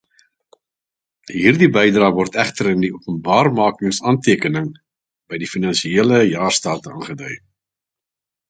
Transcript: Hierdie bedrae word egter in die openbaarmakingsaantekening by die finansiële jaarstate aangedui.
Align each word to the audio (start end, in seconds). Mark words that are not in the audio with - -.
Hierdie 1.33 1.67
bedrae 1.75 2.07
word 2.19 2.39
egter 2.45 2.69
in 2.71 2.81
die 2.85 2.89
openbaarmakingsaantekening 2.99 4.73
by 5.29 5.41
die 5.45 5.53
finansiële 5.55 6.23
jaarstate 6.33 6.95
aangedui. 6.97 7.39